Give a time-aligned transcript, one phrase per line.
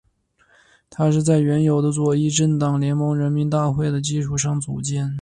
[0.89, 5.07] 它是在原有的左翼政党联盟人民大会的基础上组建。